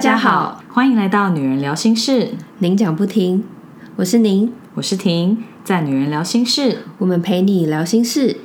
[0.00, 2.24] 大家好，欢迎来到《女人聊心事》，
[2.60, 3.44] 您讲不停，
[3.96, 8.38] 我是您，我是婷，在《女人聊心事》，我们陪你聊心事。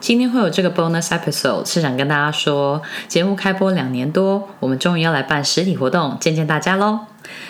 [0.00, 7.06] 今天会有这个 bonus episode，是想跟大家说，节目开播两年多，我们终于要来办实体活动，见见大家喽！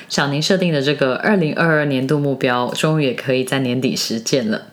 [0.08, 4.66] 小宁设定的这个二零二二年度目标，终于也可以在年底实践了。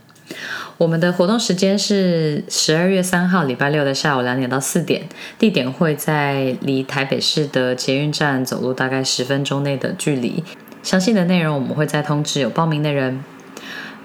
[0.78, 5.02] 我们的活动时间是十二月三号礼拜六的下午两点到四点，
[5.40, 10.44] 地点会在离台北市的捷运站走路大概十分钟内的距离。
[10.84, 13.24] 详细的内容我们会再通知有报名的人。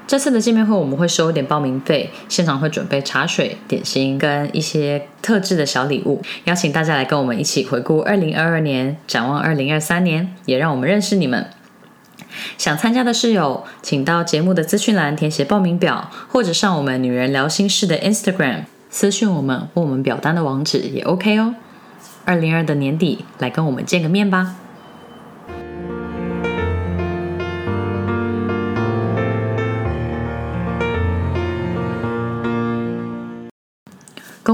[0.07, 11.47] 这次的见面会我们会收一点报名费，现场会准备茶水、点心跟一些特制的小礼物，邀请大家来跟我们一起回顾二零二二年，展望二零二三年，也让我们认识你们。
[12.59, 21.55] 想参加的室友，请到节目的资讯栏填写报名表，或者上我们女人聊心事的 Instagram 私讯我们，问我们表单的网址也 OK 哦。
[22.25, 24.55] 二零二的年底来跟我们见个面吧。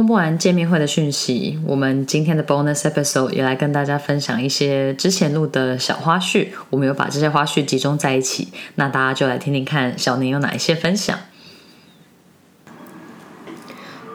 [0.09, 6.48] 公布完见面会的讯息，我们今天的 bonus episode 也来跟大家分享一些之前录的小花絮。
[6.70, 11.19] 我们有把这些花絮集中在一起，那大家就来听听看小宁有哪一些分享。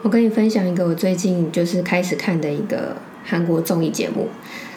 [0.02, 4.26] 我跟你分享一个我最近就是开始看的一个韩国综艺节目。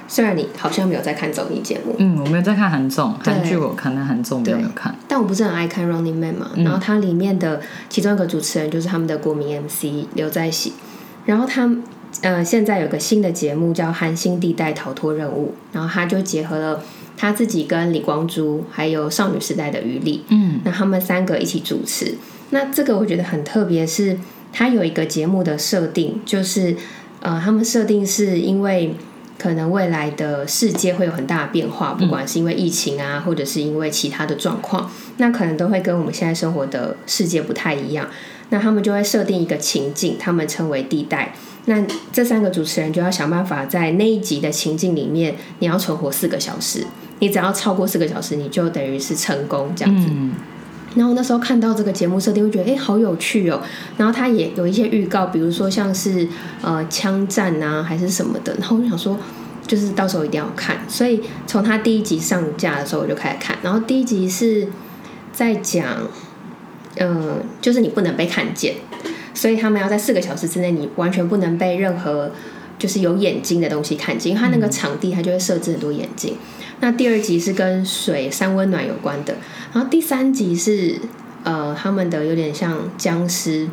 [0.07, 4.93] 虽然你好像没有在看综艺节目，嗯，我没有在看韩综，韩剧我看，但韩综没有看。
[5.07, 10.73] 但我不是很爱看《Running Man》嘛，然后它里面的其中一个主持人就是他们的国民 MC 刘在熙。
[11.27, 11.69] 然后他
[12.21, 16.83] 呃现在有个新的节目叫《韩星地带逃脱任务》，然后他就结合了
[17.15, 22.15] 他自己跟李光洙还有少女时代的余力，嗯，那他们三个一起主持。
[22.49, 24.17] 那这个我觉得很特别，是
[24.53, 26.75] 它有一个节目的设定，就是
[27.19, 28.95] 呃他们设定是因为
[29.37, 38.07] 可能未来的世界会有很大的变化，不管是因为疫情啊，或者是因为其他的状况，那可能都会跟我们现在生活的世界不太一样。
[38.49, 41.33] 那他们就会设定一个情境，他们称为地带。
[41.65, 46.85] 那这三个主持人就要想办法在那一集的情境里面，你要存活四个小时。
[47.19, 50.07] 你只要超过四个小时，你就等于是成功这样子。
[50.95, 53.61] 然后那时候看到这个节目设定，会觉得哎，好有趣哦。
[53.97, 56.25] 然后他也有一些预告，比如说像是
[56.61, 58.55] 呃枪战啊，还是什么的。
[58.59, 59.19] 然后我就想说，
[59.67, 60.77] 就是到时候一定要看。
[60.87, 63.57] 所以从他第一集上架的时候，我就开始看。
[63.61, 64.69] 然后第一集是
[65.33, 65.85] 在讲。
[66.99, 68.75] 嗯，就是你不能被看见，
[69.33, 72.31] 所以他们要在四个小时之内，你完全不能被任何
[72.79, 74.31] 就是有眼睛的东西看见。
[74.31, 76.35] 因为它那个场地，它就会设置很多眼睛。
[76.79, 79.35] 那第二集是跟水、山温暖有关的，
[79.73, 80.95] 然后第三集是
[81.43, 83.67] 呃他们的有点像僵尸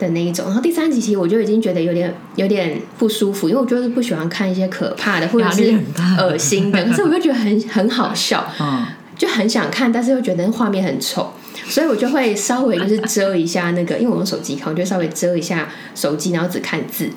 [0.00, 0.46] 的那一种。
[0.46, 5.78] 然后第三集其实我就已经觉得有点有点不舒服，因为我就是不喜欢看一些可怕的或者是
[6.18, 8.84] 恶心的，可是我又觉得很很好笑， 嗯，
[9.16, 11.29] 就很想看，但是又觉得画面很丑。
[11.70, 17.08] 所以我就会稍微就是遮一下那个，因为我用手机看，我就稍微遮一下手机，然后只看字。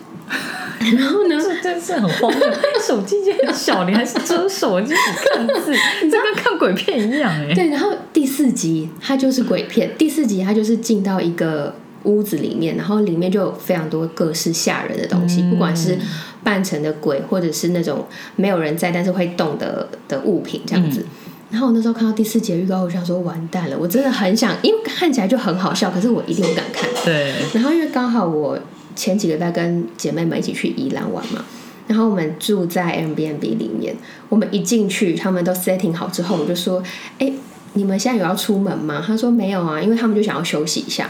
[0.80, 2.48] 然后呢，这真是很荒谬，
[2.86, 5.72] 手机很小，你还是遮手机只看字，
[6.04, 7.54] 你这跟看鬼片一样哎。
[7.54, 15.98] 对，然后第四集它就是鬼片，第四集它就是进到一个屋子里面，然后里面就有非常多各式吓人的东西，不管是
[16.44, 21.06] 扮成的鬼，或者是那种没有人在但是会动的的物品这样子。
[21.54, 26.90] 然后我那时候看到第四集预告，我想说完蛋了，我真的很想，因为看起来就很好笑，可是我一定不敢看。
[27.06, 27.32] 对。
[27.54, 28.58] 然后因为刚好我
[28.96, 31.46] 前几个在跟姐妹们一起去宜兰玩嘛，
[31.86, 33.96] 然后我们住在 Airbnb 里面，
[34.30, 36.82] 我们一进去，他们都 setting 好之后，我就说
[37.20, 37.32] ：“哎，
[37.74, 41.08] 你们现在有要出门吗？”他说：“没有啊，因为他们就想要休息一下。”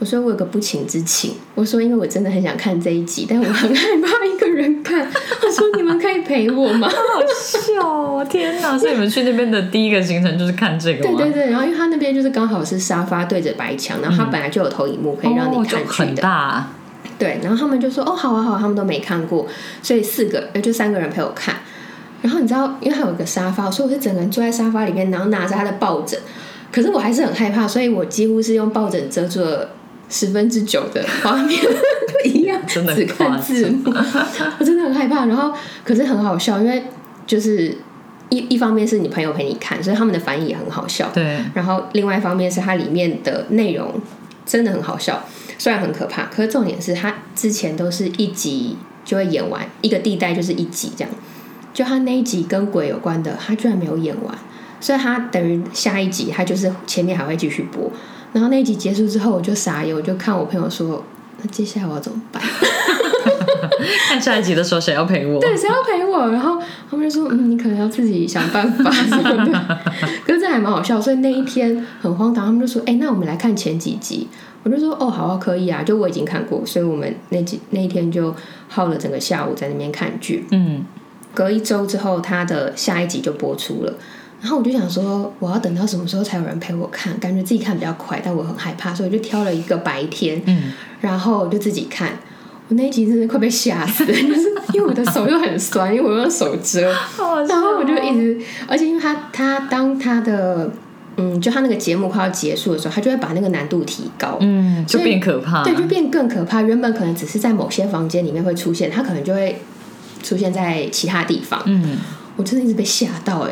[0.00, 4.24] 我说我有个不情之请，我说因为我真的很想看这一集，但我很害怕
[4.58, 5.00] 人看。
[5.06, 6.88] 我说你们可以陪我吗？
[6.90, 8.26] 好笑哦！
[8.28, 8.76] 天哪！
[8.78, 16.68] 所以你们去那边的第一个行程就是看这个对对对，然后因为他那边就是刚好是沙发对着白墙，然后他本来就有投影幕可以让你看很大。
[17.18, 19.46] 对，然后他们就说哦好啊好，啊，他们都没看过，
[19.82, 21.54] 所以四个就三个人陪我看。
[22.20, 26.18] 然后你知道，因为还有一个沙发，所以我是整个人坐在沙发里面，然后拿着他的抱枕。
[26.70, 29.70] 可是我还是很害怕，所以我几乎是用抱枕遮住了。
[30.08, 31.60] 十分之九的画面
[32.24, 33.92] 一样，只看字幕，
[34.58, 35.26] 我真的很害怕。
[35.26, 35.52] 然后
[35.84, 36.82] 可是很好笑，因为
[37.26, 37.76] 就是
[38.30, 41.10] 一一方面是你朋友陪你看，所以他们的反应也很好笑。
[41.12, 41.38] 对。
[41.54, 44.00] 然后另外一方面是它里面的内容
[44.46, 45.24] 真的很好笑，
[45.58, 51.10] 虽然很可怕，可是重点是它之前都是一集就会演完，一个地带就是一集这样。
[51.74, 54.36] 就他那一集跟鬼有关的，他居然没有演完，
[54.80, 57.92] 所以他等于下一集他就是前面还会继续播。
[58.32, 61.02] 然后那一集结束之后，我就傻眼，我就看我朋友说
[61.42, 62.42] ：“那接下来我要怎么办？”
[64.08, 65.40] 看下一集的时候谁要陪我？
[65.40, 66.28] 对，谁要陪我？
[66.30, 66.60] 然后
[66.90, 68.90] 他们就说，嗯，你可能要自己想办法。
[70.24, 72.46] 可是这还蛮好笑，所以那一天很荒唐。
[72.46, 74.28] 他们就说，哎、那我们来看前几集。
[74.64, 78.34] 我就说，哦，好啊，可以啊，就我已经看过，所以我们那几那一天就
[78.68, 80.44] 耗了整个下午在那边看剧。
[80.50, 80.84] 嗯，
[81.32, 83.94] 隔一周之后，他的下一集就播出了。
[84.40, 87.18] 然后我就想说，我要等到什么时候才有人陪我看？
[87.18, 92.12] 感觉自己看比较快，但我很害怕，所以我就挑了一个白天，嗯，然后我就自己看。
[92.68, 96.82] 我那一集真的快被吓死，就是因为我的手又很酸，因为我用手遮，
[97.48, 100.70] 然后我就一直，而且因为他他当他的
[101.16, 105.64] 嗯，就他那个节目快要结束的时候，他就会把那个难度提高，嗯，就变可怕。
[105.64, 106.62] 对，就变更可怕。
[106.62, 109.60] 原本可能只是在某些房间里面会出现，他可能就会
[110.22, 111.60] 出现在其他地方。
[111.64, 111.96] 嗯，
[112.36, 113.50] 我真的一直被吓到哎、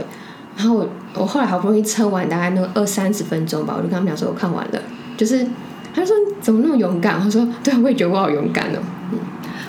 [0.56, 4.80] 然后我我后来好不容易撑完大概那个二三十分钟吧，我就跟他们讲说我看完了，
[5.16, 5.46] 就是
[5.94, 7.22] 他就说怎么那么勇敢？
[7.24, 8.78] 我说对啊，我也觉得我好勇敢哦。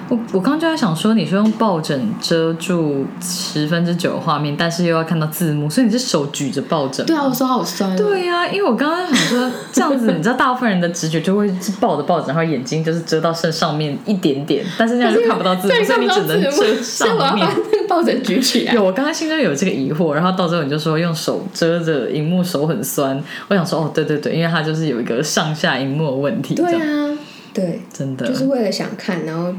[0.10, 7.06] 我我刚刚就在想说，你说用抱枕遮住十分之九的画面，但是又要看到字幕，所以你是手举着抱枕？
[7.06, 7.98] 对啊，我手好酸、哦。
[7.98, 17.48] 对呀、因为我刚刚想说，这样子，你知道，大部分人的直觉就会是抱着抱枕，然后眼睛就是遮到剩上面一点点，但是那样就看不到字幕，所以你只能遮所以我要把上面。
[17.72, 18.74] 那个抱枕举起来。
[18.74, 23.22] 有，我刚刚心中有这个疑惑，然后到最后你就说用手遮着荧幕，手很酸。
[23.50, 27.18] 我想说，哦，对对对，因为它就是有一个上下荧幕的问题，对啊，
[27.54, 29.54] 对，真的，就是为了想看，然后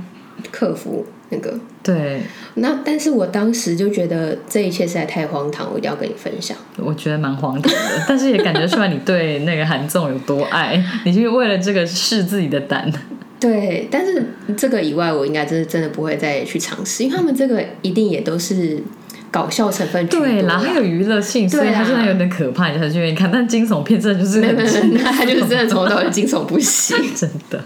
[0.50, 1.58] 克服那个。
[1.82, 2.20] 对，
[2.55, 6.56] 那但是我当时就觉得这一切实在太荒唐，我一定要跟你分享。
[6.76, 12.93] 我觉得蛮荒唐的，但是也感觉出来你对那个韩综有多爱， 你就为了这个试自己的胆。
[13.40, 14.23] 对，但是
[14.56, 18.82] 这个以外，我应该真的真的不会再去尝试，因为他们这个一定也都是
[19.31, 24.40] 搞笑成分对啦，它有娱乐性，所以对啊它虽然有点可怕，你才去愿意看，但惊悚片真的就是
[24.93, 26.96] 那他就是真的从头到尾惊悚不行。
[27.14, 27.64] 真的，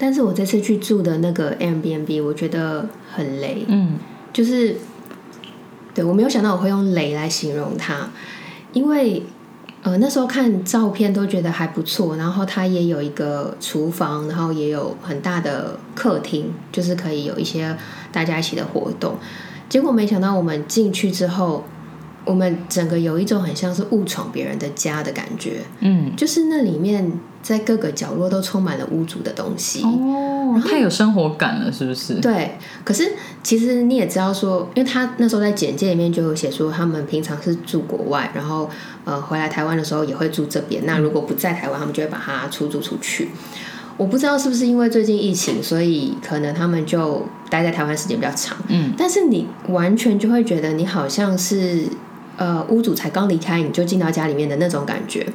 [0.00, 3.98] 但是我这次去住的那个 Airbnb，我觉得很雷，嗯。
[4.32, 4.76] 就是
[5.92, 8.08] 对我没有想到我会用雷来形容它，
[8.72, 9.22] 因为
[9.82, 17.76] 呃那时候看照片都觉得还不错，然后它也有一个厨房，然后也有很大的客厅，就是可以有一些
[18.12, 19.16] 大家一起的活动。
[19.68, 21.64] 结果没想到我们进去之后，
[22.24, 27.12] 我们整个有一种很像是误闯别人的家的感觉，嗯，就是那里面
[27.42, 29.82] 在各个角落都充满了屋主的东西。
[29.82, 32.14] 哦，太有生活感了，是不是？
[32.14, 33.12] 对，可是
[33.42, 38.68] 其实你也知道说，因为他那时候在简介里面就有写说，他们平常是住国外，然后
[39.04, 40.84] 呃回来台湾的时候也会住这边。
[40.84, 43.30] 那如果不在台湾，他们就会把它出租出去。
[43.96, 48.56] 我不知道是不是因为最近疫情，所以可能他们就待在台湾时间比较长。
[48.68, 51.84] 嗯，但是你完全就会觉得你好像是
[52.40, 55.26] 呃屋主才刚离开，你就进到家里面的那种感觉。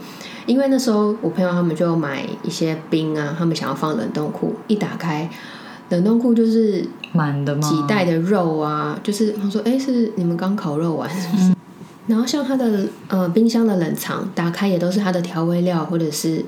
[0.48, 5.30] 因为那时候我朋友他们就买一些冰啊，他们想要放冷冻库，一打开
[5.90, 7.62] 冷冻库就是满的吗？
[7.70, 11.56] 几袋的肉啊，就是他说，哎、是你们刚烤肉完是不是？
[12.08, 16.44] 然后像它的呃冰箱的冷藏，打开也都是它的调味料或者是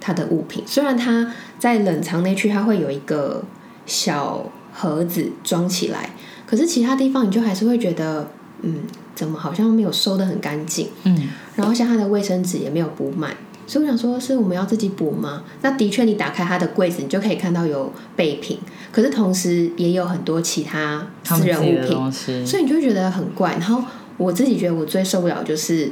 [0.00, 0.64] 它的物品。
[0.66, 3.44] 虽然它在冷藏那区它会有一个
[3.86, 6.10] 小盒子装起来，
[6.44, 8.28] 可是其他地方你就还是会觉得，
[8.62, 8.80] 嗯，
[9.14, 10.88] 怎么好像没有收的很干净。
[11.04, 13.30] 嗯，然后像他的卫生纸也没有补满，
[13.66, 15.42] 所以我想说，是我们要自己补吗？
[15.62, 18.58] 那的确，你打开它的柜子，你就可以看到有备品，
[18.92, 23.52] 可是同时也有很多其他他私人物品，所以你就会觉得很怪。
[23.52, 23.82] 然后
[24.16, 25.90] 我自己觉得我最受不了就是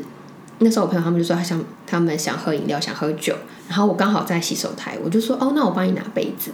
[0.58, 3.34] 那时候我朋友他们就说他想他们想喝饮料想喝酒，
[3.68, 6.50] 然后我刚好在洗手台，我就说哦，那我帮你拿杯子。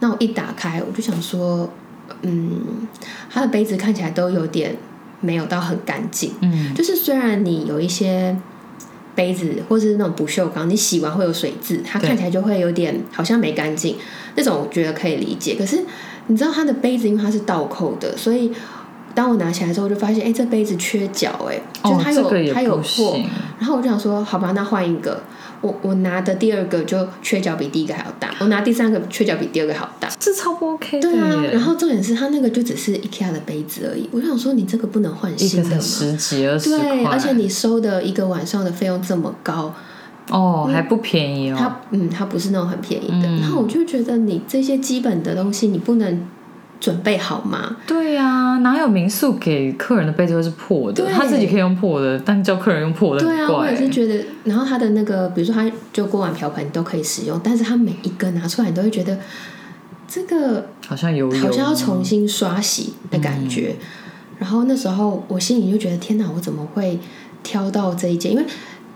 [0.00, 1.68] 那我一打开，我就想说，
[2.22, 2.86] 嗯，
[3.28, 4.76] 他的杯子看起来都有点
[5.20, 6.32] 没有到很干净。
[6.40, 8.36] 嗯，就是虽然你有一些
[9.14, 13.96] 杯子或是那种不锈钢，你洗完会有水渍，它看起来就会有点好像没干净，
[14.36, 15.54] 那种我觉得可以理解。
[15.56, 15.82] 可是
[16.28, 18.52] 你知道它的杯子因为它是倒扣的，所以
[19.14, 23.18] 当我拿起来之后，我就发现，哎、这杯子缺角，哎，就哦，它有、它有破，，
[23.58, 25.22] 然后我就想说，好吧，那换一个。
[25.60, 30.08] 我我拿的第二个就缺角比第一个还要大，我拿第三个缺角比第二个还要大。
[30.20, 34.08] 这超不 OK 的对啊，然后重点是它那个就只是 IKEA 的杯子而已。
[34.12, 35.80] 我就想说，你这个不能换新的吗？
[35.80, 39.74] 十几二十对，而且你收的一个晚上的费用这么高，
[40.30, 43.28] 哦还不便宜哦，它嗯，它不是那种很便宜的。
[43.28, 46.20] 嗯然后我就觉得你这些基本的东西你不能
[46.80, 47.76] 准备好吗？
[47.86, 51.04] 对呀、哪有民宿给客人的被子会是破的？
[51.12, 59.18] 他自己可以用破的，但叫客人用破的对啊，我也是觉得，然后他的那个，比如说他就锅碗瓢盆都可以使用，但是他每一个拿出来，你都会觉得
[60.06, 63.74] 这个好像有有好像要重新刷洗的感觉。
[64.38, 66.98] 然后那时候我心里就觉得，天哪，我怎么会
[67.42, 68.30] 挑到这一间？
[68.30, 68.44] 因为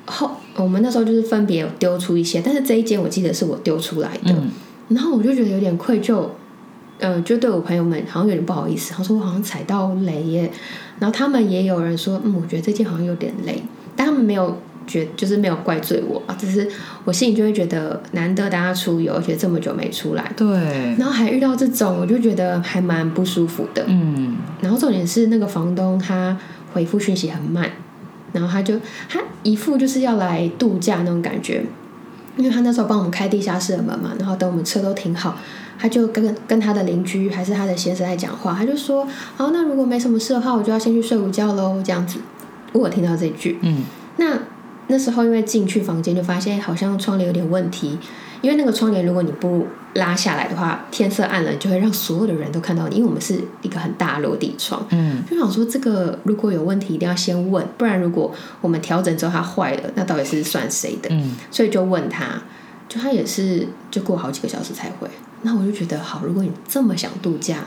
[0.07, 4.33] 后我们那时候就是分别有丢出一些，但是这一间我记得是我丢出来的。
[4.33, 4.51] 嗯，
[4.89, 6.27] 然后我就觉得有点愧疚，
[6.99, 10.51] 呃，就对我朋友们好像有点不好意思，他说我好像踩到雷耶，
[11.01, 13.63] 然后他们也有人说，嗯，我觉得这件好像有点雷，
[13.97, 14.57] 但他们没有
[14.87, 16.69] 觉，就是没有怪罪我啊，只是
[17.05, 20.47] 我心里就会觉得难得大家出游，而且这么久没出来，对，
[20.97, 23.85] 然后还遇到这种，我就觉得还蛮不舒服的。
[23.89, 26.37] 嗯，然后重点是那个房东他
[26.73, 27.69] 回复讯息很慢，
[28.33, 31.65] 然后他就他一副就是要来度假那种感觉，
[32.37, 35.37] 因为他那时候帮我们开地下室的门嘛，然后等我们车都停好，
[35.79, 42.19] 他就跟跟他的邻居还是他的先生在讲话，他就说，好，那如果没什么事的话，我就要先去睡午觉喽，这样子。
[42.73, 43.85] 我听到这句，嗯，
[44.17, 44.39] 那
[44.87, 47.99] 那时候因为进去房间就发现好像窗帘有点问题，
[48.43, 58.31] 因为那个窗帘如果你不拉下来的话，天色暗了就会让所有的人都看到你，因为我们是一个很大的落地窗，嗯，就想说这个如果有问题一定要先问，不然如果
[58.61, 61.09] 我们调整之后它坏了，那到底是算谁的？
[61.11, 62.43] 嗯，所以就问他，
[62.89, 65.09] 就他也是就过好几个小时才回，
[65.43, 67.59] 那我就觉得好，如果你这么想度假，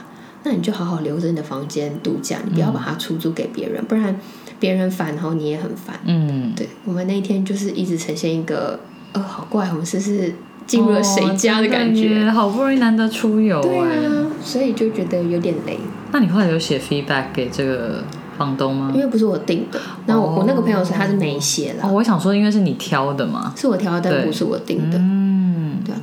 [0.44, 4.20] 那你就好好留着你的房间度假，你不要把它出租给别人，不然
[4.60, 6.00] 别人烦，然后你也很烦。
[6.06, 8.80] 嗯，对我们那一天就是一直呈现一个，
[9.14, 10.34] 呃，好怪，我们是不是
[10.68, 12.28] 进入了谁家的感觉？
[12.28, 15.80] 哦好不容易难得出游对哎、啊，所以就觉得有点累，
[16.12, 18.04] 那你后来有写 feedback 给这个
[18.38, 19.00] 房东吗因？
[19.00, 19.80] 为不是我订的。
[20.06, 24.98] 那我、哦我那个朋友是他是没写哦，我想说，因为是你挑的嘛，是我挑的，但不是我订的。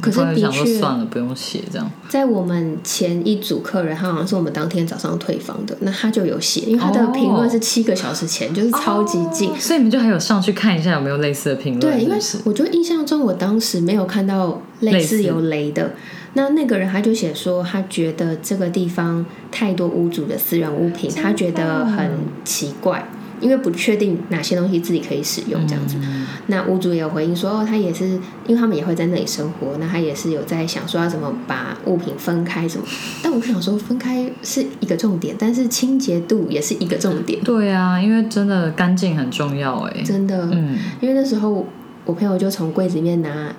[0.02, 1.90] 可是的确算了，不用写这样。
[2.08, 9.48] 在我们前一组客人，他好像是我们当天早上退房的，那他就有写，因为他的评论是七个小时前，就是超级近。
[9.48, 15.92] 哦所以你们就还有上去看一下有没有类似的评论，对，因为我就印象中，我当时没有看到类似有雷的。
[16.34, 22.10] 那那个人他就写说，他觉得这个地方太多屋主的私人物品，他觉得很
[22.42, 23.06] 奇怪，
[23.42, 25.96] 因为不确定哪些东西自己可以使用这样子。
[26.00, 28.04] 嗯那屋主也有回应说，哦，他也是，
[28.46, 32.84] 因为他们也会在那里生活，那他也是有在想说要怎么把物品分开什么。
[33.22, 40.02] 但我想说，分开是一个重点，但是清洁度也是一个重点，对啊，因为真的干净很重要哎。
[40.02, 40.48] 真的。
[40.50, 41.64] 嗯，因为那时候
[42.04, 43.54] 我朋友就从柜子里面拿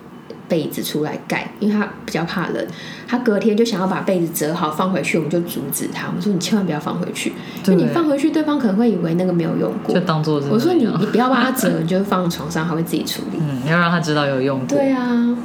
[0.54, 2.64] 被子出来盖，因为他比较怕冷，
[3.08, 7.34] 他隔天就想要把被子折好放回去，我们就阻止他，我们说你千万不要放回去，
[7.66, 10.02] 因为你放回去，对方可能会以为那个没有用过就。
[10.02, 13.40] 当做是我说你你不要把它折，你就放床上，他会自己处理。
[13.40, 14.78] 嗯，要让他知道有用过。
[14.78, 15.36] 对啊，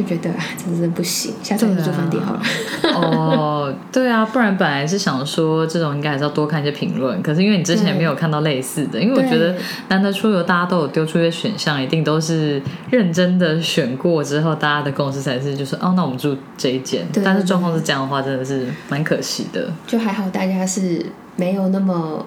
[0.00, 2.42] 就觉得啊，真是不行，下次还是住饭店好了。
[2.94, 9.54] 哦，对啊，不然本来是想说这种应该还是要多看一些评论，可是因为你之前对没有看到类似的，因为我觉得
[9.88, 17.06] 难得出游大家都有丢出一些选项，一定都是认真的选过之后，大家的共识才是就是哦，那我们住这一间。
[17.24, 19.70] 但是状况是这样的话，真的是蛮可惜的。
[19.86, 21.04] 就还好，大家是
[21.36, 22.24] 没有那么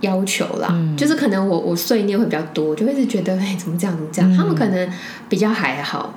[0.00, 0.68] 要求啦。
[0.70, 4.32] 嗯就是可能我我碎念会比较多，就会一直觉得哎，怎么这样怎么这样。
[4.32, 4.88] 嗯他们可能
[5.28, 6.14] 比较还好，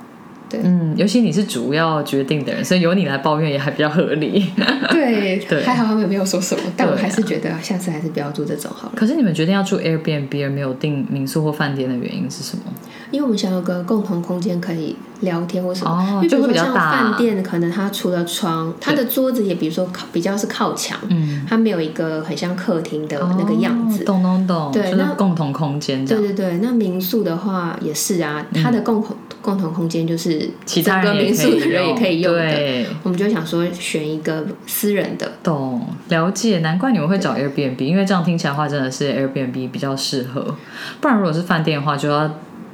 [0.62, 4.44] 嗯，尤其你是主要决定的人，所以由你来抱怨也还比较合理。
[4.90, 12.64] 对， 对还好他们没有说什么，但我还是觉得下次还是不要住这种好了，可是你们决定要住 Airbnb 而没有订民宿或饭店的原因是什么？
[13.10, 15.90] 因为我们想有个共同空间可以聊天或什么。
[15.90, 24.02] 哦因为比如说像饭店，可能它除了床，它的桌子也比如说靠比较是靠墙，嗯，它没有一个很像客厅的那个样子。
[24.02, 26.04] 哦懂懂懂，就是对那共同空间。
[26.06, 32.40] 对对对，那民宿的话也是啊，它的共同、共同空间就是嗯其他整个人民宿的人也可以用的。
[32.40, 40.56] 对，我们就想说选一个私人的，懂了解，难怪你们会找 Airbnb，因为这样听起来的话，真的是 Airbnb 比较适合。
[41.00, 42.28] 不然如果是饭店的话，就要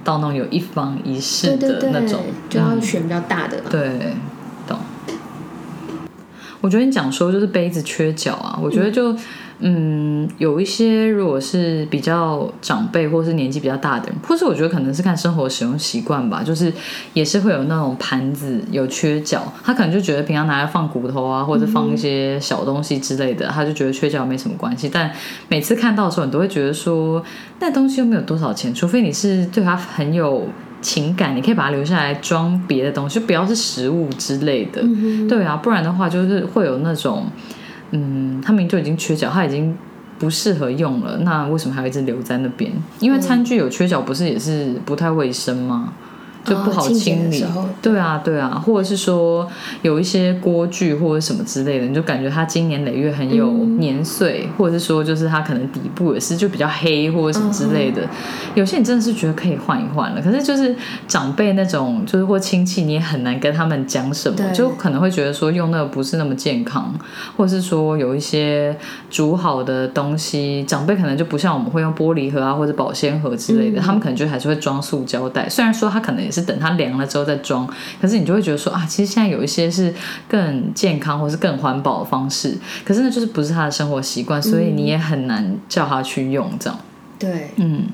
[0.05, 3.65] 到那种有一房一室的那种，，就要嗯选比较大的嘛。
[3.71, 3.91] 对，
[4.67, 4.79] 懂。
[6.61, 9.17] 我觉得你讲说就是杯子缺角啊，我觉得就
[9.61, 16.73] 嗯有一些如果是比较长辈或是年纪比较大的人，或是我觉得可能是看生活使用习惯吧，就是
[17.13, 24.89] 也是会有那种盘子有缺角，他可能就觉得平常拿来放骨头啊，或者放一些小东西之类的，他就觉得缺角没什么关系。
[24.93, 25.11] 但
[25.49, 27.23] 每次看到的时候，你都会觉得说
[27.61, 30.47] 那东西又没有多少钱，除非你是对它很有。
[30.81, 34.81] 情感，你可以把它留下来装别的东西，就不要是食物之类的。
[34.81, 37.27] 嗯对啊，不然的话就是会有那种，
[37.91, 39.77] 嗯，他明就已经缺角，他已经
[40.19, 42.73] 不适合用了，那为什么还要一直留在那边？
[43.01, 45.93] 因为餐具有缺角，不是也是不太卫生吗？
[46.49, 47.45] 就不好哦清理。
[47.81, 49.49] 对啊，对啊，或者是说
[49.83, 58.03] 有一些锅具或者什么之类的，你就感觉它经年累月很有嗯年岁，或者是说就是它可能底部也是就比较黑或者什么之类嗯的。
[58.55, 60.75] 有些你真的是觉得可以换一换了，可是就是
[61.07, 66.93] 长辈那种，就是或亲戚，你也很难跟他们讲什么，就可能会觉得说用那个不是那么健康，
[67.37, 68.77] 或者是说有一些
[69.11, 75.49] 煮好的东西，长辈可能就不像我们会用玻璃盒啊或者保鲜盒之类的，嗯他们可能就还是会装塑胶袋。
[75.49, 77.69] 虽然说它可能也是是等它凉了之后再装。
[78.01, 79.95] 可是你就会觉得说啊，其实现在有一些是
[80.29, 86.79] 更健康或是更环保的方式，可是呢，就是不是他的生活习惯，所以你也很难叫他去用这样。
[87.19, 87.87] 对，嗯，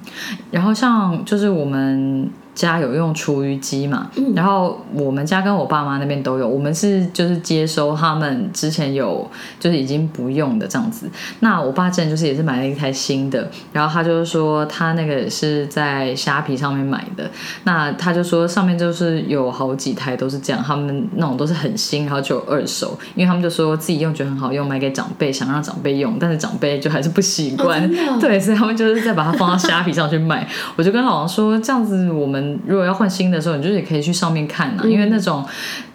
[0.50, 2.30] 然后像就是我们。
[2.54, 4.08] 家有用厨余机嘛？
[4.34, 11.10] 然后我们家跟我爸妈那边都有，我们是就是接收他们之前有就是已经不用的这样子。
[11.40, 17.28] 那我爸之前就是也是买了一台新的，然后他就是说他那个是在虾皮上面买的，
[17.64, 30.46] 那他就说上面就是有好几台都是这样，他们那种都是很新，然后就有二手，因为他们就说自己用觉得很好用，买给长辈，想让长辈用，但是长辈就还是不习惯，对，所以他们就是再把它放到虾皮上去卖。
[30.76, 32.43] 我就跟老王说，这样子我们。
[32.66, 35.44] 如果要换新的时候，你就是也可以去上面看啊，因为那种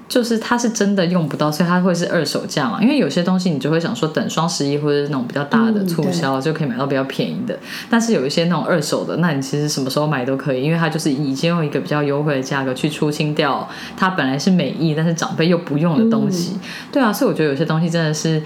[0.08, 2.82] 就是它是真的用不到，所以它会是二手价嘛。
[2.82, 7.58] 因为有些东西你就会想说，等双十一或者是那种比较大的促销就可以买到比较便宜的。
[7.90, 16.58] 但是有一些那种二手的，那你其实什么时候买都可以，因为它就是已经用一个比较优惠的价格去出清掉它本来是美意，但是长辈又不用的东西。
[16.92, 18.42] 对啊，所以我觉得有些东西真的是。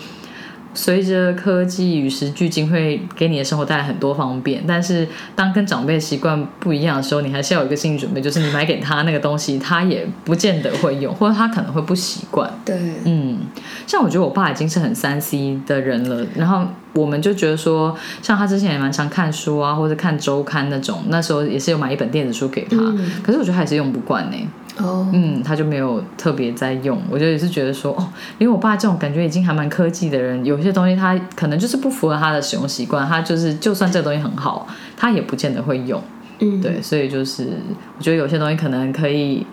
[0.74, 4.64] 随着科技与时俱进，会给你的生活带来很多方便。
[4.68, 12.52] 但是，当跟长辈习惯不一样的时候，你还是要有一个心理准备，就是你买给他那个东西，他也不见得会用，或者他可能会不习惯。
[12.66, 12.76] 对，
[13.06, 13.40] 嗯，
[13.86, 22.78] 像我觉得我爸已经是很三 C 的人了，然后我们就觉得说，像他之前也蛮常看书啊，或者看周刊那种，那时候也是有买一本电子书给他，
[23.22, 24.38] 可是我觉得还是用不惯呢。
[24.78, 28.08] 哦，嗯，他就没有特别在用，我觉得也是觉得说，哦，
[28.40, 36.02] 因为我爸这种感觉已经还蛮科技的人，有些东西他可能就是不符合他的使用习惯，他就是就算这个东西很好，他也不见得会用，
[36.40, 37.50] 嗯，对，所以就是
[37.98, 39.46] 我觉得有些东西可能可以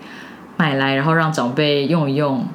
[0.57, 2.45] 买来，然后让长辈用一用。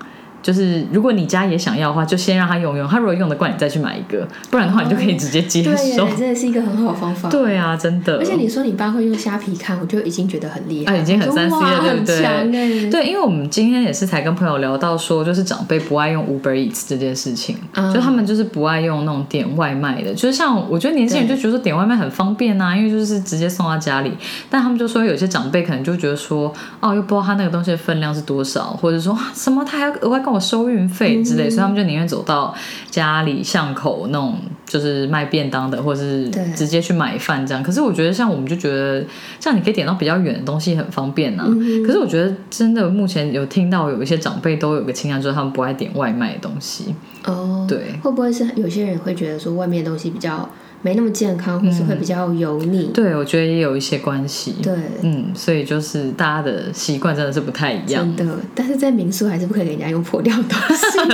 [0.47, 2.87] 就是如果你家也想要的话，就先让他用用。
[2.87, 4.25] 他如果用得惯，你再去买一个。
[4.49, 6.07] 不然的话，你就可以直接接收。
[6.07, 7.29] 对，真的是一个很好的方法。
[7.29, 8.19] 对啊，真的。
[8.19, 10.95] 而且你说你爸会用虾皮看，我就已经觉得很厉害。
[10.95, 12.91] 啊，已经很三 C 了，对不对？
[12.91, 17.57] 对，因为我们今天也是才跟朋友聊到说，就是长辈不爱用 Uber Eats 这件事情，
[17.93, 20.15] 就他们就是不爱用那种点外卖的。
[20.15, 24.13] 就是像我觉得年轻人就觉得说点外卖很方便啊，因为就是直接送到家里。
[24.49, 31.23] 但他们就说有些长辈可能就觉得说，哦，又不知道他那个东西的分量是多少，或者说什么他还要额外跟我收运费。
[31.27, 32.55] 之类，所以他们就宁愿走到
[32.91, 37.63] 家里巷口那种，就是卖便当的，或者是直接去买饭这样。
[37.63, 39.05] 可是我觉得，像我们就觉得，
[39.41, 41.45] 像你可以点到比较远的东西，很方便呐。
[41.87, 46.95] 可是我觉得，真的目前有听到有一些长辈都有个倾向，就是他们不爱点外卖的东西。
[47.25, 50.49] 哦，对，会不会是有些人会觉得说外面的东西比较？
[50.87, 52.93] 没那么健康，或是会比较油腻。
[52.95, 54.55] 对，我觉得也有一些关系。
[54.63, 54.73] 对，
[55.03, 58.05] 嗯，所以就是大家的习惯真的是不太一样。
[58.17, 60.57] 真的，但是在民宿还是不可以给人家用破掉的东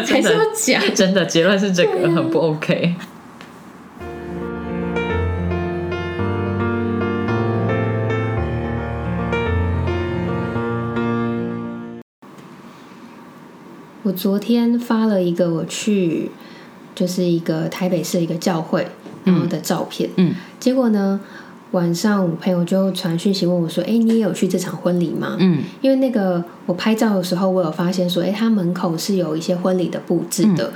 [0.05, 0.95] 西， 还是要讲。
[0.95, 2.95] 真的，结论是这个很不 OK。
[14.03, 16.31] 我昨天发了一个我去，
[16.95, 18.87] 就是一个台北市一个教会。
[19.25, 21.21] 然后的照片，嗯，结果呢，
[21.71, 30.73] 晚上我朋友就传讯息问我说：“哎，你也有去这场婚礼吗？”嗯，因为那个我拍照的时候，我有发现说：“哎，他门口是有一些婚礼的布置的。”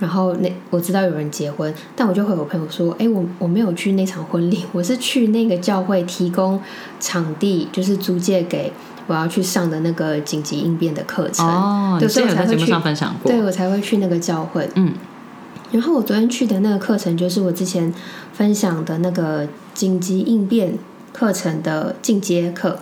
[0.00, 6.58] 然后那我知道有人结婚，但我就回我朋友说：“哎，我我没有去那场婚礼，我是去那个教会提供
[6.98, 8.72] 场地，就是租借给
[9.06, 14.66] 我要去上的那个紧急应变的课程。”哦，对，所以我才会去分享过，对我才会去那个教会。
[14.74, 14.94] 嗯。
[15.72, 17.92] 然后我昨天去的那个课程，就是我之前
[18.32, 20.78] 分享的那个紧急应变
[21.12, 22.78] 课程的进阶课。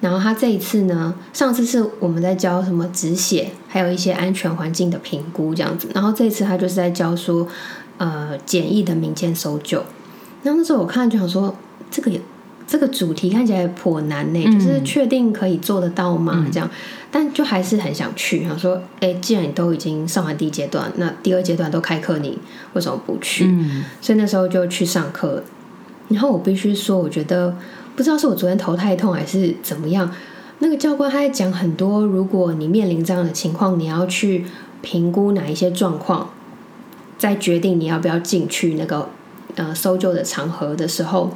[0.00, 5.88] 然后他这一次呢，上次是我们在教什么止血，还有一些安全环境的评估这样子。
[5.94, 7.48] 然后这次他就是在教说，
[7.96, 9.82] 呃，简易的民间搜救。
[10.42, 11.54] 然后那时候我看就想说，
[11.90, 12.20] 这个也。
[12.66, 16.44] 这个主题看起来颇难呢，就是确定可以做得到吗？
[16.52, 16.68] 这样，
[17.12, 18.42] 但就还是很想去。
[18.44, 22.36] 想说，哎，既然你都已经上完第一阶段，那第二阶段都开课，你
[22.72, 23.48] 为什么不去？
[24.00, 25.44] 所以那时候就去上课。
[26.08, 27.56] 然后我必须说，我觉得
[27.94, 30.12] 不知道是我昨天头太痛还是怎么样，
[30.58, 34.44] 那个教官他在讲很多，如果你面临这样的情况，你要去
[34.82, 36.30] 评估哪一些状况，
[37.16, 39.08] 再决定你要不要进去那个
[39.54, 41.30] 呃搜救的场合的时候。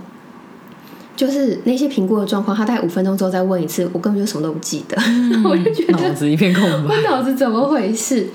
[1.21, 4.97] 就是那些评估的状况，他大概五分钟之后再问一次，我根本就什么都不记得，
[5.45, 6.95] 我就觉得脑子一片空白。
[6.97, 8.27] 我脑子怎么回事？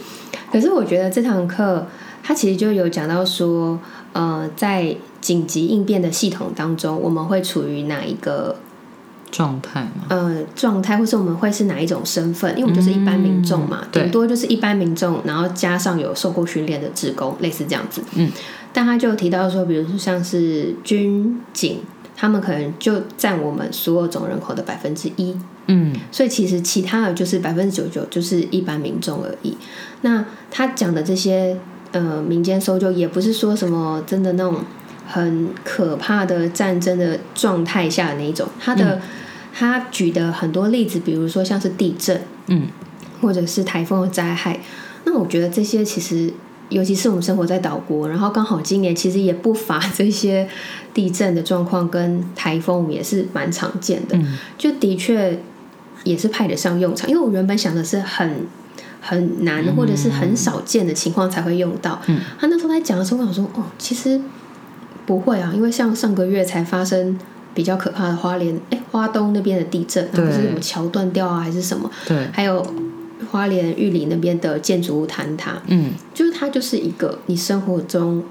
[0.52, 1.88] 可是我觉得这堂课，
[2.21, 3.80] 他其实就有讲到说，
[4.13, 8.56] 呃，在紧急应变的系统当中，我们会处于哪一个
[9.32, 10.06] 状态吗？
[10.10, 12.52] 呃，状态，或是我们会是哪一种身份？
[12.52, 18.04] 因为我们就是一般民众嘛，顶多就是一般民众，然后加上有受过训练的职工，类似这样子。
[18.13, 18.32] 嗯，
[18.71, 21.80] 但他就提到说，比如说像是军警。
[22.15, 25.36] 他们可能就占我们所有总人口的百分之一。
[25.67, 29.58] 嗯所以其实其他的就是百分之九十九就是一般民众而已。
[30.01, 31.58] 那他讲的这些
[31.91, 34.58] 呃民间搜救，也不是说什么真的那种
[35.08, 38.47] 很可怕的战争的状态下的那一种。
[38.60, 39.01] 他的、
[39.54, 42.67] 他举的很多例子，比如说像是地震，嗯，
[43.21, 44.60] 或者是台风的灾害。
[45.06, 46.32] 那我觉得这些其实。
[46.69, 50.47] 尤其是我们生活在岛国，然后刚好今年其实也不乏这些
[50.93, 54.17] 地震的状况跟台风，也是蛮常见的。
[54.17, 54.38] 嗯。
[54.58, 55.39] 就的确
[56.04, 58.47] 也是派得上用场，因为我原本想的是很
[58.99, 62.01] 很难或者是很少见的情况才会用到。
[62.08, 62.19] 嗯。
[62.39, 64.19] 他那时候在讲的时候，我想说，哦，其实
[65.06, 67.17] 不会啊，因为像上个月才发生
[67.54, 70.47] 比较可怕的花莲，哎，花东那边的地震，然后不是对。
[70.47, 72.65] 什么桥断掉啊，还是什么，对，还有
[73.32, 75.91] 花莲玉里那边的建筑物坍塌，嗯。
[76.13, 78.24] 就是它就是一个你生活中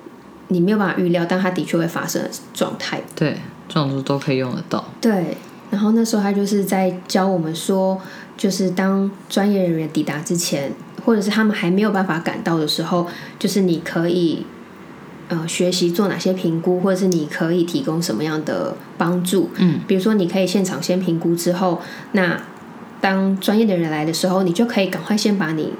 [0.48, 3.00] 你没有办法预料，但它的确会发生的状态。
[3.14, 3.38] 对，
[3.68, 4.84] 这种都可以用得到。
[5.00, 5.36] 对，
[5.70, 8.00] 然后那时候他就是在教我们说，
[8.36, 10.72] 就是当专业人员抵达之前，
[11.04, 13.06] 或者是他们还没有办法赶到的时候，
[13.38, 14.46] 就是你可以
[15.28, 19.50] 呃学习做哪些评估，或者是你可以提供什么样的帮助。
[19.56, 21.80] 嗯，比如说你可以现场先评估之后，
[22.12, 22.40] 那
[23.00, 25.72] 当专业的人来的时候，你就可以赶快先把你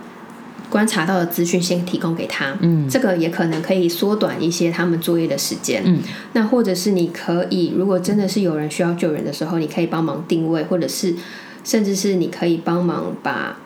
[0.75, 2.53] 观察到的资讯先提供给他。
[2.59, 5.81] 嗯这个也可能可以缩短一些他们作业的时间。
[5.87, 6.01] 嗯，
[6.33, 11.15] 那或者是你可以，如果真的是有人需要救人的时候，你可以帮忙定位，或者是
[11.63, 13.57] 甚至是你可以帮忙把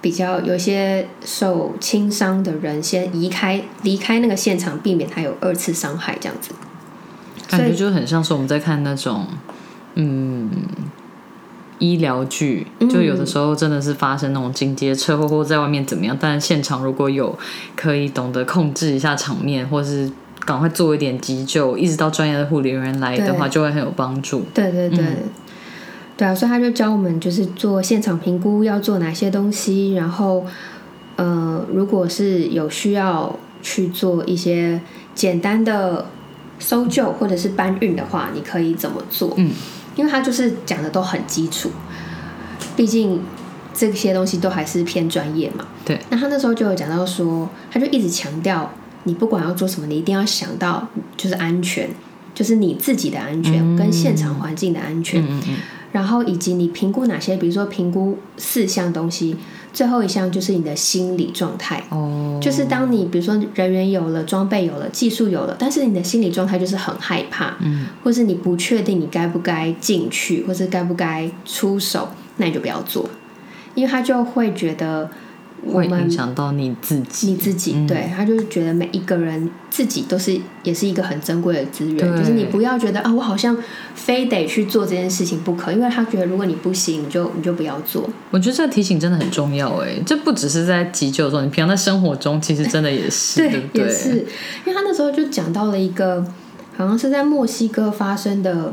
[0.00, 6.50] 比较有一些受轻伤的人先移开，离开那个现场，避免他有二次伤害这样子。
[7.48, 9.28] 感觉就很像是我们在看那种，
[9.94, 10.50] 嗯，
[11.82, 12.88] 医疗剧，嗯。
[12.88, 17.36] 就有的时候真的是发生那种紧急车祸或在外面怎么样，但现场如果有
[17.74, 20.10] 可以懂得控制一下场面，或是
[20.46, 24.44] 赶快做一点急救，一直到专业的护理人员来的话，就会很有帮助。
[24.54, 25.16] 对对对，嗯。
[26.14, 30.44] 对啊，所以他就教我们就是做现场评估要做哪些东西，然后
[31.16, 34.80] 呃，如果是有需要去做一些
[35.14, 36.06] 简单的
[36.58, 39.32] 搜救或者是搬运的话，你可以怎么做？
[39.36, 39.50] 嗯，
[39.96, 41.70] 因为他就是讲的都很基础，
[42.76, 43.20] 毕竟
[43.74, 45.66] 这些东西都还是偏专业嘛。
[45.84, 48.72] 对，那他那时候就有讲到说，他就一直强调，
[49.04, 51.88] 你不管要做什么，你一定要想到就是安全，
[52.34, 55.56] 就是你自己的安全、跟现场环境的安全，嗯嗯嗯，
[55.92, 59.36] 然后以及你评估哪些，比如说评估四项东西，
[59.72, 61.82] 最后一项就是你的心理状态。
[61.90, 73.08] 哦，就是当你比如说人员有了、装备有了、技术有了，但是你的心理状态就是很害怕，嗯，或是你不确定你该不该进去，或是该不该出手，那你就不要做，
[73.74, 75.31] 因为他就会觉得我
[75.70, 77.28] 会影响到你自己。
[77.28, 83.56] 你自己，嗯对他就是觉得每一个人自己都是也是一个很珍贵的资源，就是你不要觉得啊，我好像
[83.94, 88.08] 非得去做这件事情不可，因为他觉得如果你不行，你就你就不要做。
[88.30, 93.84] 我觉得这个提醒真的很重要哎，这不只是在急救的时候，你平常在生活中其实真的也是，对？
[93.84, 94.10] 也是，
[94.64, 96.24] 因为他那时候就讲到了一个
[96.76, 98.72] 好像是在墨西哥发生的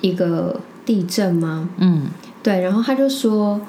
[0.00, 1.68] 一个地震吗？
[1.78, 2.06] 嗯
[2.42, 3.60] 对，然后他就说，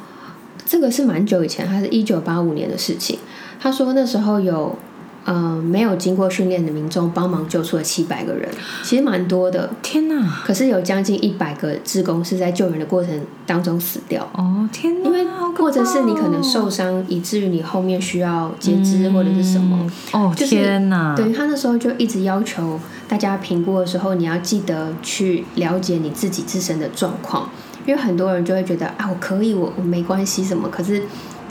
[0.68, 3.18] 这个是蛮久以前，他是一九八五年的事情。
[3.60, 4.78] 他说那时候有，
[5.24, 8.50] 呃，没有经过训练的民众帮忙救出了七百个人，
[8.84, 9.70] 其实蛮多的。
[9.82, 10.42] 天哪！
[10.46, 15.06] 可是有将近一百个职工是在救援的过程当中死掉，哦天哪！
[15.08, 15.26] 因为
[15.58, 19.80] 或者是你可能哦受伤，以至于你后面需要截肢或者是什么。
[19.82, 21.16] 嗯哦，就是天哪！
[21.16, 27.50] 对他那时候就一直要求大家评估的时候，你要记得去了解你自己自身的状况，
[27.88, 31.02] 因为很多人就会觉得啊，我可以，我我没关系什么，可是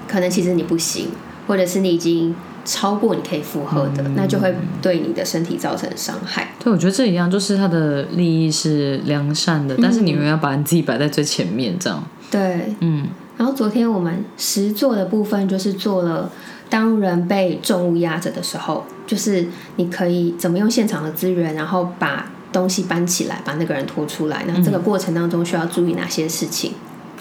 [0.06, 1.08] 可能其实你不行，
[1.48, 2.32] 或者是你已经
[2.64, 6.52] 超过你可以负荷的，那就会对你的身体造成伤害。
[6.62, 12.04] 对，我觉得这一样，就是他的利益是良善的，但是你永远要把你自己摆在最前面，这样。
[12.30, 16.30] 对，嗯然后昨天我们实做的部分就是做了，
[16.68, 19.46] 当人被重物压着的时候，就是
[19.76, 24.44] 你可以怎么用现场的资源，然后把东西搬起来，把那个人拖出来。
[24.46, 26.72] 那这个过程当中需要注意哪些事情？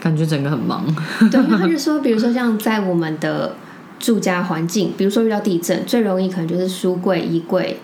[0.01, 0.85] 感觉整个很忙。
[1.31, 3.55] 对，因为他就说，比如说像在我们的
[3.99, 7.79] 住家环境，比如说遇到地震，最容易可能就是书柜、衣柜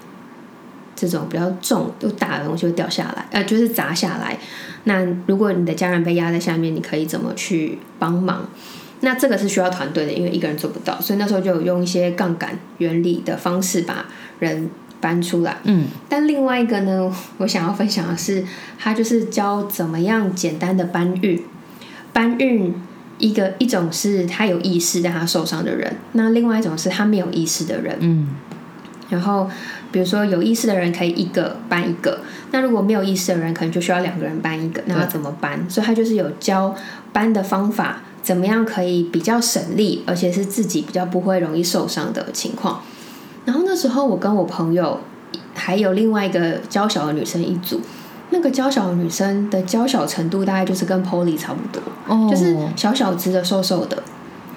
[0.95, 4.37] 这种比较重又大的东西会掉下来，呃，就是砸下来。
[4.83, 8.47] 那如果你的家人被压在下面，你可以怎么去帮忙？
[9.03, 14.05] 那这个是需要团队的，因为一个人做不到，所以那时候就有用一些杠杆原理的方式把
[14.37, 14.69] 人
[15.01, 15.57] 搬出来。
[15.63, 18.45] 嗯但另外一个呢，我想要分享的是，
[18.79, 21.43] 他就是教怎么样简单的搬运。
[22.13, 22.73] 搬运
[23.17, 27.97] 一个一种是他有意识但他受伤的人，那另外一种是他没有意识的人。
[27.99, 28.29] 嗯
[29.09, 29.49] 然后
[29.91, 35.69] 比如说有意识的人可以一个搬一个，那如果没有意识的人，可能就需要两个人搬一个，那要怎么搬？
[35.69, 36.73] 所以他就是有教
[37.11, 42.81] 搬的方法，怎么样可以比较省力，而且是自己比较不会容易受伤的情况。
[43.45, 44.99] 然后那时候我跟我朋友
[45.56, 47.82] 还有另外一个娇小的女生一组，
[48.30, 54.01] 那个娇小的女生的娇小程度大概就是跟 Polly 差不多，哦就是小小只的、瘦瘦的。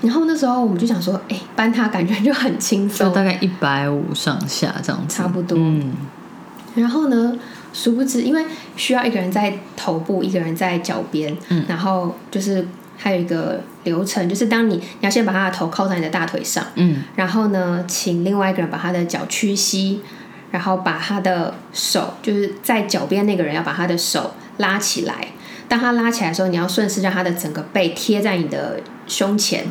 [0.02, 5.56] 然后那时候我们就想说，哎、搬她感觉就很轻松，就大概一百五上下这样子，差不多。
[5.58, 5.92] 嗯，
[6.74, 7.38] 然后呢，
[7.72, 8.44] 殊不知，因为
[8.76, 20.00] 需要一个人在头部，一个人在脚边，嗯然后就是还有一个流程，就是当你你要先把他的头靠在你的大腿上，嗯，然后呢，请另外一个人把他的脚屈膝，
[20.50, 25.28] 然后把他的手，就是在脚边那个人要把他的手拉起来。
[25.68, 29.64] 当他拉起来的时候，你要顺势让他的整个背贴在你的胸前，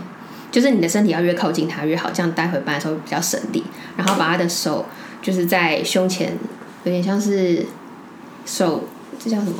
[0.51, 3.63] 就是你的身体要越靠近他越好，这样待会搬的时候比较省力。
[3.95, 4.85] 然后把他的手
[5.21, 6.35] 就是在胸前，
[6.83, 7.65] 有点像是
[8.45, 8.83] 手，
[9.19, 9.53] 这叫什么？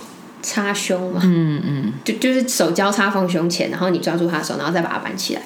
[0.43, 5.41] 插胸嘛，嗯嗯，就就是手交叉放胸前，然后你抓住他的手，然后再把它搬起来。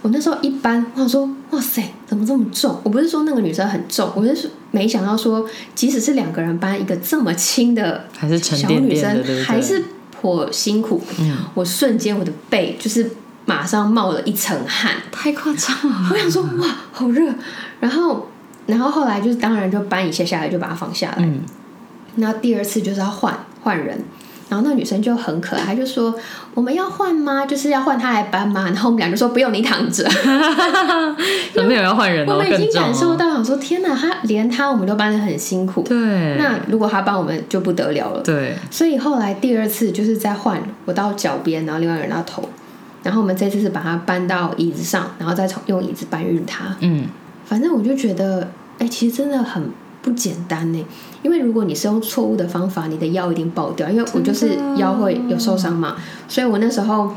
[0.00, 2.80] 我那时候一搬，我想说，哇塞，怎么这么重？
[2.84, 9.22] 我不是说那个女生很重，我是没想到说，即使是两个人搬一个这么轻的还是小女生？
[9.44, 9.82] 还是
[10.12, 11.02] 颇辛苦。
[11.18, 13.10] 嗯，我瞬间我的背就是
[13.44, 17.34] 马上冒了一层汗，太夸张了，我想说哇，好热。
[17.80, 18.28] 然后，
[18.66, 21.16] 然后后来就是当然就搬一下下来，就把它放下来。
[21.18, 21.40] 嗯，
[22.14, 23.98] 那第二次就是要换换人，
[24.48, 26.14] 然后那女生就很可爱，就说
[26.54, 27.44] 我们要换吗？
[27.44, 28.64] 就是要换她来搬吗？
[28.66, 30.04] 然后我们俩就说不用，你躺着。
[31.52, 32.34] 怎么没有要换人 哦？
[32.34, 32.82] 我们已经。
[32.82, 35.82] 感受到，想说天哪，他连他我们都搬得很辛苦。
[35.82, 38.22] 对，那如果他帮我们就不得了了。
[38.22, 42.48] 对，所以后来第二次就是在换我到脚边，然后另外一个人到头，
[43.02, 46.76] 然后我们这次是把它搬到椅子上，然后再从用椅子搬运它。
[46.80, 47.06] 嗯，
[47.44, 49.70] 反正我就觉得，哎、其实真的很
[50.08, 50.86] 不简单呢。
[51.22, 53.88] 因为如果你是用错误的方法，你的腰一定爆掉。
[53.90, 55.96] 因为我就是腰会有受伤嘛，
[56.28, 57.12] 所以我那时候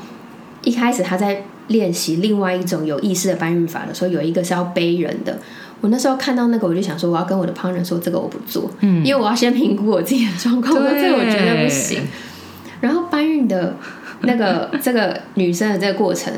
[0.64, 5.38] 一开始他在练习另外一种有意识的搬运法的时候，有一个是要背人的。
[5.80, 12.02] 我那时候看到那个，我就想说，我要跟我的 partner 说，这个我不做，嗯因为我要先评估我自己的状况，我说对这个我绝对不行。
[12.82, 13.76] 然后搬运的
[14.22, 16.34] 那个 这个女生的这个过程，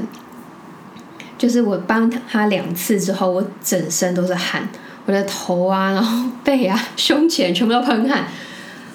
[1.38, 4.70] 就是我帮她两次之后，我整身都是汗，
[5.06, 8.26] 我的头啊，然后背啊、胸前全部都喷汗。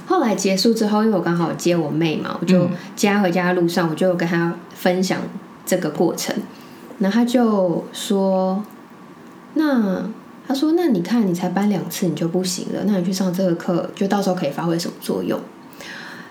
[0.07, 5.19] 后来结束之后，因为我刚好接我妹嘛，我就嗯接她回家的路上，我就跟她分享
[5.67, 6.35] 这个过程，
[6.99, 8.65] 然后她就说
[9.53, 10.03] ：“那
[10.47, 15.39] 她说，那你看你才搬两次，你就不行了，那你去上这个课，就到时候可以发挥什么作用？”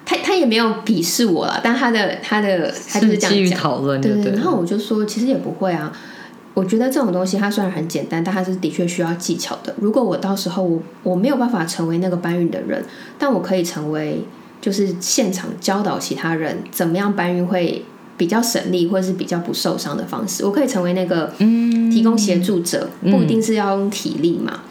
[0.04, 3.32] 她她也没有鄙视我啦，但她的她的她就是讲。
[3.52, 5.94] 讨论，对对，对然后我就说，其实也不会啊。
[6.58, 9.76] 我觉得这种东西它虽然很简单，但它是的确需要技巧的。
[9.80, 12.84] 如果我到时候我我没有办法成为那个搬运的人，
[13.20, 14.24] 但我可以成为
[14.60, 17.86] 就是现场教导其他人怎么样搬运会
[18.17, 20.43] 比较省力，或者是比较不受伤的方式。
[20.43, 24.62] 我可以成为那个嗯提供协助者，不一定是要用体力嘛。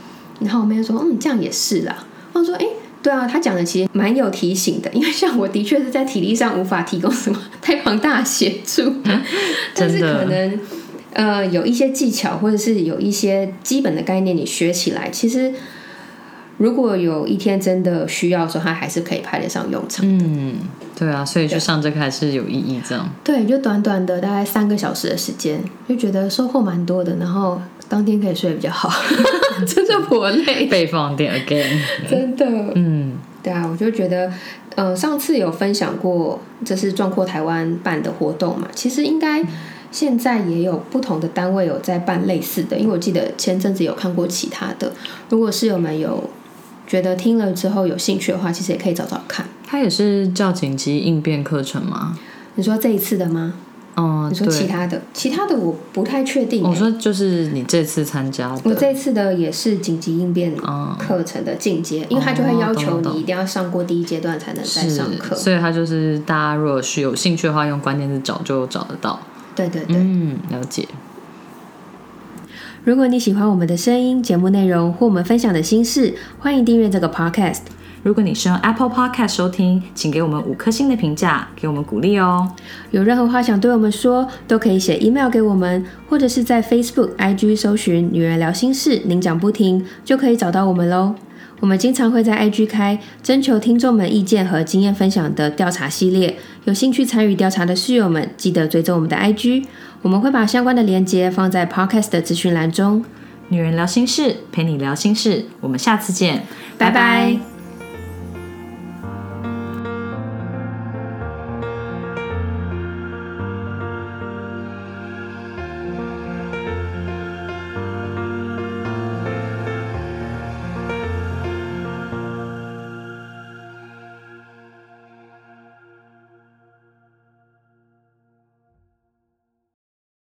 [0.41, 2.67] 然后我妹就说：“嗯，这样也是啦。”我说：“诶，
[3.01, 8.93] 对啊，他讲的其实蛮有提醒的，因为像我的确是在体力上无法提供什么 太庞大的协助，
[9.77, 10.59] 但是可能
[11.17, 15.53] 呃有一些技巧或者是有一些基本的概念你学起来，其实
[16.59, 20.07] 如果有一天真的需要的时候，它还是可以派得上用场。
[20.07, 20.55] 嗯，
[20.95, 23.09] 对啊，所以就上这个还是有意义，这样。
[23.25, 28.91] 对，就短短的大概三个小时的时间，就觉得收获蛮多的，然后当天可以睡得比较好，
[29.67, 32.47] 真的不累，被放电 again，真的。
[32.75, 34.33] 嗯，对啊，我就觉得，
[34.75, 39.45] 呃，上次有分享过，这是壮阔台湾办的活动嘛，其实应该
[39.97, 44.93] 现在也有不同的单位有在办类似的，因为我记得前阵子有看过其他的。
[45.31, 46.29] 如果室友们有
[46.87, 49.47] 觉得听了之后有兴趣的话，其实也可以找找看。
[49.67, 52.19] 它也是叫紧急应变课程吗？
[52.57, 53.55] 你说这一次的吗？
[53.97, 54.67] 嗯，你说其。
[54.67, 55.01] 他的？
[55.15, 65.35] 其他的我不太确定欸、我说就是你这次参加的，我这次的也是紧急应变嗯课程的进阶，因为他就会要求你一定要上过第一阶段才能再上课。
[65.35, 69.19] 所以他就是大家如果是有兴趣的话，用关键字找就找得到。
[69.57, 69.97] 对对对。
[69.97, 70.87] 嗯，了解。
[72.85, 77.63] 如果你喜欢我们的声音、节目内容或我们分享的心事，欢迎订阅这个 podcast。
[78.05, 82.49] 如果你是用 Apple Podcast 收听，请给我们五颗星的评价，给我们鼓励哦。
[82.93, 91.17] 有任何话想对我们说，都可以写 email 给我们，或者是在 Facebook、IG 搜寻“女人聊心事”，您讲不停就可以找到我们喽。
[91.61, 99.65] 我们经常会在 IG 开征求听众们意见和经验分享的调查系列，有兴趣参与调查的室友们，记得追踪我们的 IG，
[100.03, 103.05] 我们会把相关的链接放在 Podcast 的资讯栏中。
[103.49, 106.43] 女人聊心事，陪你聊心事，我们下次见，
[106.77, 107.56] 拜拜